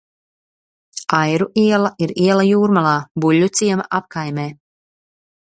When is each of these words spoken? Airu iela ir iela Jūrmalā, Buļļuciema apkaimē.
Airu 1.17 1.47
iela 1.63 1.91
ir 2.05 2.15
iela 2.23 2.47
Jūrmalā, 2.47 2.95
Buļļuciema 3.27 3.87
apkaimē. 4.01 4.49